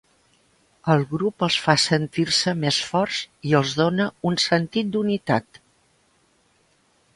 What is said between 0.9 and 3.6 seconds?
El grup els fa sentir-se més forts i